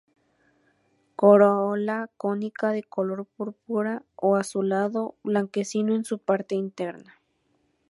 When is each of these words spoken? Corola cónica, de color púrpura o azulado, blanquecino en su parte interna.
Corola 1.15 2.09
cónica, 2.17 2.71
de 2.71 2.81
color 2.81 3.27
púrpura 3.37 4.03
o 4.15 4.35
azulado, 4.35 5.13
blanquecino 5.23 5.93
en 5.93 6.05
su 6.05 6.17
parte 6.17 6.55
interna. 6.55 7.21